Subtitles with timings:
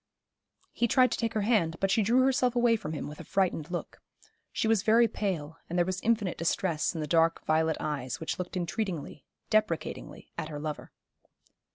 [0.71, 3.23] He tried to take her hand, but she drew herself away from him with a
[3.23, 4.01] frightened look.
[4.51, 8.39] She was very pale, and there was infinite distress in the dark violet eyes, which
[8.39, 10.91] looked entreatingly, deprecatingly at her lover.